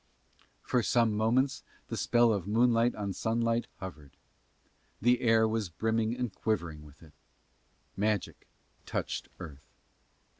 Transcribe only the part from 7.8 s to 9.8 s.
magic touched earth.